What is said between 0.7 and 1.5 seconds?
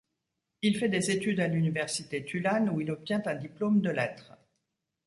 fait des études à